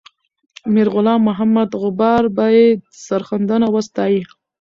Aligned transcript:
میرغلام 0.73 1.21
محمد 1.29 1.69
غبار 1.81 2.23
به 2.35 2.45
یې 2.55 2.67
سرښندنه 3.05 3.67
وستایي. 3.75 4.21